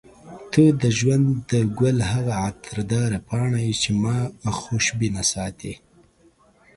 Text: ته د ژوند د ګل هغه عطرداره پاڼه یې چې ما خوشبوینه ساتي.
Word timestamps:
ته 0.51 0.63
د 0.81 0.83
ژوند 0.97 1.27
د 1.49 1.51
ګل 1.79 1.97
هغه 2.11 2.33
عطرداره 2.47 3.17
پاڼه 3.27 3.59
یې 3.67 3.73
چې 3.81 3.89
ما 4.01 4.17
خوشبوینه 4.61 5.23
ساتي. 5.33 5.73